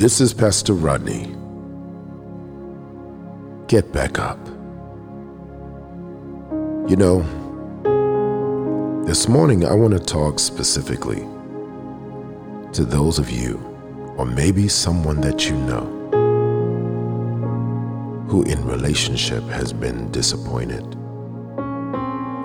This 0.00 0.18
is 0.18 0.32
Pastor 0.32 0.72
Rodney. 0.72 1.36
Get 3.68 3.92
back 3.92 4.18
up. 4.18 4.38
You 6.88 6.96
know, 6.96 7.20
this 9.04 9.28
morning 9.28 9.66
I 9.66 9.74
want 9.74 9.92
to 9.92 9.98
talk 9.98 10.38
specifically 10.38 11.26
to 12.72 12.86
those 12.86 13.18
of 13.18 13.28
you, 13.28 13.58
or 14.16 14.24
maybe 14.24 14.68
someone 14.68 15.20
that 15.20 15.50
you 15.50 15.56
know, 15.58 15.84
who 18.30 18.42
in 18.44 18.64
relationship 18.64 19.44
has 19.48 19.74
been 19.74 20.10
disappointed, 20.12 20.94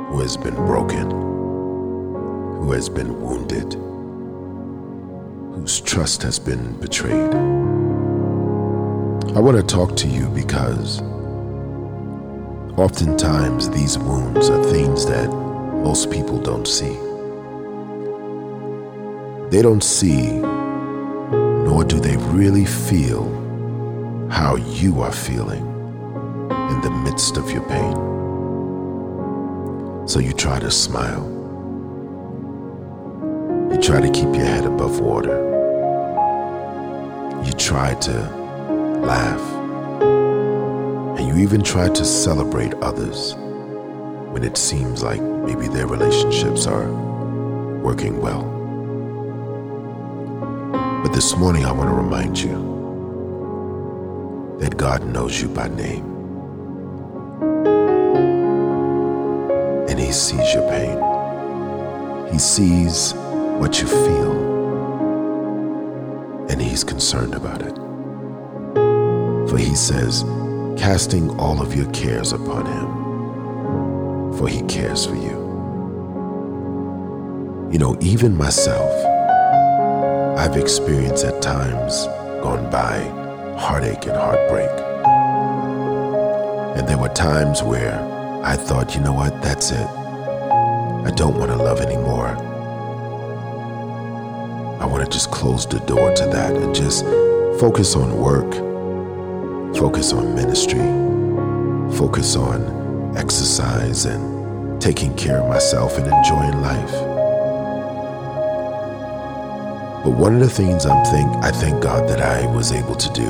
who 0.09 0.19
has 0.19 0.35
been 0.35 0.55
broken, 0.55 1.09
who 2.59 2.73
has 2.73 2.89
been 2.89 3.21
wounded, 3.21 3.77
whose 5.55 5.79
trust 5.79 6.21
has 6.21 6.37
been 6.37 6.79
betrayed. 6.79 7.33
I 9.35 9.39
want 9.39 9.57
to 9.57 9.63
talk 9.63 9.95
to 9.97 10.07
you 10.07 10.27
because 10.29 11.01
oftentimes 12.77 13.69
these 13.69 13.97
wounds 13.97 14.49
are 14.49 14.63
things 14.65 15.05
that 15.05 15.29
most 15.29 16.11
people 16.11 16.39
don't 16.39 16.67
see. 16.67 16.97
They 19.49 19.61
don't 19.61 19.83
see, 19.83 20.31
nor 20.33 21.85
do 21.85 21.99
they 21.99 22.17
really 22.33 22.65
feel 22.65 23.23
how 24.29 24.57
you 24.57 25.01
are 25.01 25.13
feeling 25.13 25.65
in 26.71 26.81
the 26.81 26.91
midst 27.05 27.37
of 27.37 27.49
your 27.49 27.63
pain. 27.69 27.95
So 30.07 30.19
you 30.19 30.33
try 30.33 30.59
to 30.59 30.69
smile. 30.69 31.34
You 33.75 33.81
try 33.81 33.99
to 33.99 34.09
keep 34.09 34.33
your 34.33 34.45
head 34.45 34.63
above 34.63 35.01
water. 35.01 35.35
You 37.43 37.51
try 37.51 37.93
to 37.93 38.11
laugh. 39.03 39.41
And 41.19 41.27
you 41.27 41.43
even 41.43 41.61
try 41.61 41.89
to 41.89 42.05
celebrate 42.05 42.73
others 42.75 43.35
when 44.31 44.45
it 44.45 44.55
seems 44.55 45.03
like 45.03 45.21
maybe 45.21 45.67
their 45.67 45.87
relationships 45.87 46.67
are 46.67 46.89
working 47.81 48.21
well. 48.21 48.43
But 51.03 51.11
this 51.11 51.35
morning, 51.35 51.65
I 51.65 51.73
want 51.73 51.89
to 51.89 51.95
remind 51.95 52.39
you 52.39 52.55
that 54.61 54.77
God 54.77 55.05
knows 55.05 55.41
you 55.41 55.49
by 55.49 55.67
name. 55.67 56.05
And 59.89 59.99
He 59.99 60.13
sees 60.13 60.53
your 60.53 60.65
pain, 60.69 60.97
He 62.31 62.39
sees 62.39 63.13
what 63.59 63.81
you 63.81 63.87
feel, 63.87 64.31
and 66.49 66.61
He's 66.61 66.83
concerned 66.83 67.33
about 67.33 67.61
it. 67.61 67.75
For 69.49 69.57
He 69.57 69.75
says, 69.75 70.23
casting 70.77 71.29
all 71.39 71.61
of 71.61 71.75
your 71.75 71.89
cares 71.91 72.31
upon 72.31 72.65
Him, 72.65 74.37
for 74.37 74.47
He 74.47 74.61
cares 74.63 75.05
for 75.05 75.15
you. 75.15 75.43
You 77.71 77.79
know, 77.79 77.97
even 78.01 78.37
myself, 78.37 78.91
I've 80.37 80.57
experienced 80.57 81.23
at 81.25 81.41
times 81.41 82.05
gone 82.41 82.69
by 82.69 82.99
heartache 83.57 84.05
and 84.05 84.15
heartbreak. 84.15 84.69
And 86.77 86.87
there 86.87 86.97
were 86.97 87.09
times 87.09 87.63
where 87.63 87.99
I 88.43 88.55
thought, 88.55 88.95
you 88.95 89.01
know 89.01 89.13
what, 89.13 89.41
that's 89.41 89.71
it. 89.71 89.87
I 89.87 91.11
don't 91.15 91.37
want 91.37 91.51
to 91.51 91.57
love 91.57 91.79
anymore. 91.81 92.37
I 94.79 94.85
want 94.85 95.05
to 95.05 95.09
just 95.09 95.31
close 95.31 95.65
the 95.65 95.79
door 95.79 96.13
to 96.13 96.25
that 96.25 96.55
and 96.55 96.75
just 96.75 97.05
focus 97.59 97.95
on 97.95 98.17
work, 98.17 98.53
focus 99.75 100.11
on 100.11 100.35
ministry, 100.35 100.79
focus 101.97 102.35
on 102.35 103.15
exercise 103.17 104.05
and 104.05 104.81
taking 104.81 105.15
care 105.15 105.39
of 105.39 105.47
myself 105.47 105.97
and 105.97 106.05
enjoying 106.05 106.61
life. 106.61 106.91
But 110.03 110.11
one 110.11 110.35
of 110.35 110.41
the 110.41 110.49
things 110.49 110.85
I'm 110.85 111.03
think 111.05 111.29
I 111.43 111.51
thank 111.51 111.81
God 111.81 112.07
that 112.09 112.21
I 112.21 112.45
was 112.53 112.71
able 112.71 112.95
to 112.95 113.13
do 113.13 113.29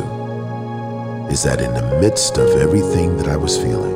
is 1.32 1.44
that 1.44 1.62
in 1.62 1.74
the 1.74 2.00
midst 2.02 2.38
of 2.38 2.50
everything 2.60 3.18
that 3.18 3.28
I 3.28 3.38
was 3.38 3.56
feeling, 3.56 3.96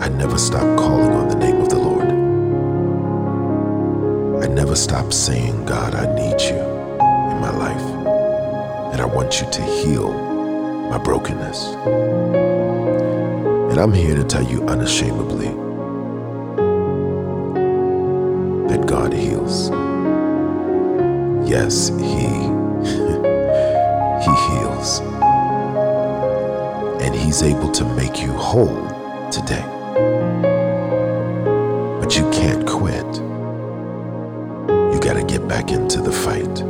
I 0.00 0.08
never 0.08 0.38
stopped 0.38 0.78
calling 0.78 1.10
on 1.12 1.28
the 1.28 1.36
name 1.36 1.49
stopped 4.80 5.12
saying, 5.12 5.66
God, 5.66 5.94
I 5.94 6.06
need 6.14 6.40
you 6.40 6.56
in 6.56 7.40
my 7.40 7.50
life. 7.50 7.82
And 8.92 9.00
I 9.00 9.04
want 9.04 9.40
you 9.40 9.50
to 9.50 9.62
heal 9.62 10.10
my 10.90 10.96
brokenness. 10.96 11.66
And 13.70 13.78
I'm 13.78 13.92
here 13.92 14.16
to 14.16 14.24
tell 14.24 14.42
you 14.42 14.64
unashamedly 14.64 15.48
that 18.68 18.86
God 18.86 19.12
heals 19.12 19.70
yes, 21.46 21.88
He 21.88 21.94
He 24.24 24.32
heals. 24.48 25.00
And 27.02 27.14
He's 27.14 27.42
able 27.42 27.70
to 27.72 27.84
make 27.96 28.22
you 28.22 28.32
whole 28.32 28.88
today. 29.30 29.64
But 32.00 32.16
you 32.16 32.28
can't 32.30 32.66
quit. 32.66 33.29
Got 35.10 35.26
to 35.28 35.38
get 35.38 35.48
back 35.48 35.72
into 35.72 36.00
the 36.00 36.12
fight. 36.12 36.62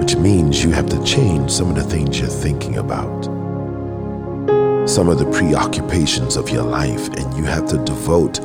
Which 0.00 0.14
means 0.14 0.62
you 0.62 0.70
have 0.70 0.88
to 0.88 1.02
change 1.02 1.50
some 1.50 1.68
of 1.68 1.74
the 1.74 1.82
things 1.82 2.20
you're 2.20 2.28
thinking 2.28 2.76
about. 2.76 3.24
Some 4.88 5.08
of 5.08 5.18
the 5.18 5.28
preoccupations 5.32 6.36
of 6.36 6.48
your 6.48 6.62
life, 6.62 7.08
and 7.14 7.36
you 7.36 7.42
have 7.42 7.66
to 7.70 7.84
devote 7.84 8.40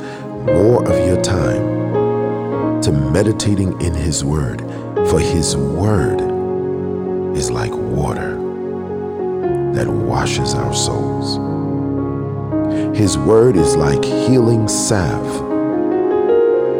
more 0.46 0.82
of 0.90 1.06
your 1.06 1.22
time 1.22 2.82
to 2.82 2.90
meditating 2.90 3.80
in 3.80 3.94
His 3.94 4.24
Word, 4.24 4.62
for 5.08 5.20
His 5.20 5.56
Word 5.56 6.20
is 7.36 7.48
like 7.48 7.70
water 7.72 8.34
that 9.72 9.86
washes 9.86 10.52
our 10.54 10.74
souls. 10.74 11.36
His 12.98 13.16
Word 13.16 13.54
is 13.56 13.76
like 13.76 14.04
healing 14.04 14.66
salve 14.66 15.45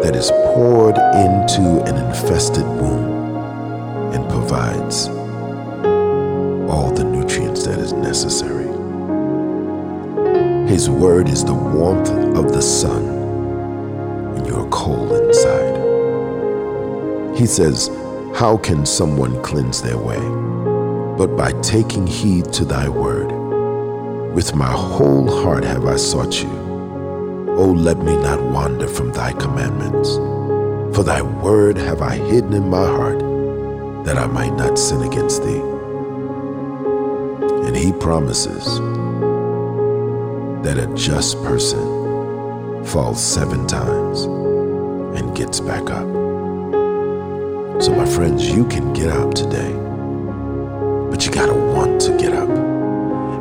that 0.07 0.15
is 0.15 0.31
poured 0.55 0.97
into 0.97 1.83
an 1.83 1.97
infested 2.07 2.63
womb 2.63 4.13
and 4.15 4.25
provides 4.31 5.09
all 6.71 6.93
the 6.95 7.03
nutrients 7.03 7.67
that 7.67 7.81
is 7.81 7.93
necessary. 7.93 8.69
His 10.69 10.89
Word 10.89 11.29
is 11.29 11.45
the 11.45 11.55
warmth 11.55 12.09
of 12.39 12.53
the 12.53 12.63
sun 12.63 13.03
when 14.33 14.45
you're 14.45 14.69
cold 14.69 15.11
inside. 15.11 15.75
He 17.37 17.45
says, 17.45 17.89
How 18.33 18.57
can 18.59 18.87
someone 18.87 19.43
cleanse 19.43 19.83
their 19.83 19.99
way? 19.99 20.21
But 21.19 21.37
by 21.37 21.51
taking 21.63 22.07
heed 22.07 22.53
to 22.53 22.65
thy 22.65 22.89
word. 22.89 23.33
With 24.33 24.55
my 24.55 24.71
whole 24.71 25.43
heart 25.43 25.65
have 25.65 25.85
I 25.85 25.97
sought 25.97 26.41
you. 26.45 26.66
O 27.59 27.73
let 27.73 27.97
me 27.99 28.15
not 28.17 28.43
wander 28.43 28.87
from 28.87 29.13
thy 29.13 29.33
commandments. 29.33 30.17
For 30.95 31.03
thy 31.03 31.23
word 31.23 31.79
have 31.79 32.03
I 32.03 32.17
hidden 32.17 32.53
in 32.53 32.69
my 32.69 32.85
heart, 32.85 33.19
that 34.05 34.19
I 34.19 34.27
might 34.27 34.55
not 34.57 34.79
sin 34.79 35.01
against 35.03 35.43
thee. 35.43 35.63
And 37.67 37.75
he 37.75 37.93
promises 37.93 38.79
that 40.65 40.77
a 40.79 40.87
just 40.95 41.43
person 41.45 42.85
falls 42.85 43.25
seven 43.25 43.67
times 43.67 44.25
and 45.19 45.35
gets 45.35 45.61
back 45.61 45.89
up. 45.89 46.07
So, 47.83 47.95
my 47.95 48.07
friends, 48.07 48.51
you 48.51 48.67
can 48.67 48.93
get 48.93 49.09
up 49.09 49.33
today, 49.33 49.73
but 51.11 51.25
you 51.25 51.33
got 51.33 51.47
to 51.47 51.55
want 51.75 52.03
to 52.03 52.17
get 52.19 52.35
up. 52.35 52.51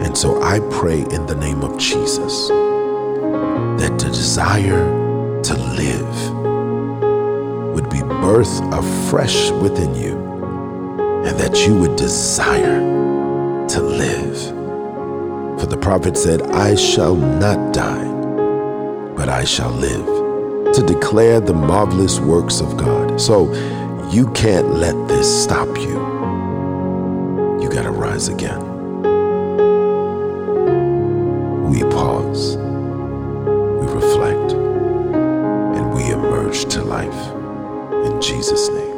And 0.06 0.18
so 0.18 0.42
I 0.42 0.60
pray 0.72 1.02
in 1.02 1.26
the 1.26 1.36
name 1.36 1.64
of 1.64 1.78
Jesus 1.78 2.50
that 3.98 4.06
the 4.06 4.12
desire 4.12 5.42
to 5.42 5.54
live 5.54 6.34
would 7.74 7.90
be 7.90 8.00
birthed 8.00 8.78
afresh 8.78 9.52
within 9.52 9.94
you 9.96 10.18
and 11.26 11.38
that 11.40 11.66
you 11.66 11.78
would 11.78 11.96
desire 11.96 12.80
to 13.68 13.82
live. 13.82 14.38
For 15.60 15.66
the 15.68 15.78
prophet 15.78 16.18
said, 16.18 16.42
I 16.44 16.76
shall 16.76 17.16
not 17.16 17.74
die, 17.74 18.12
but 19.16 19.30
I 19.30 19.44
shall 19.46 19.72
live 19.72 20.74
to 20.74 20.84
declare 20.86 21.40
the 21.40 21.54
marvelous 21.54 22.20
works 22.20 22.60
of 22.60 22.76
God. 22.78 23.20
So, 23.20 23.54
you 24.12 24.30
can't 24.34 24.76
let 24.76 24.96
this 25.08 25.44
stop 25.44 25.70
you. 25.78 25.96
You 27.62 27.70
got 27.70 27.84
to 27.84 27.92
rise 27.92 28.28
again. 28.28 28.62
We 31.70 31.82
pause, 31.84 32.58
life 37.08 38.06
in 38.06 38.22
Jesus' 38.22 38.70
name. 38.70 38.95